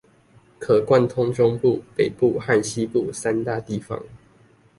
[0.57, 4.01] 可貫通中部、北部和西部三大地方